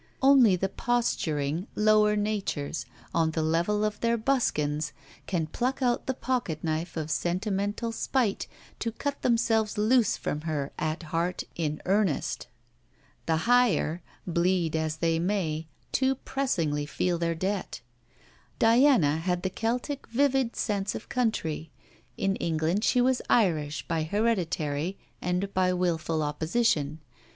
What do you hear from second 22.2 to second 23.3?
England she was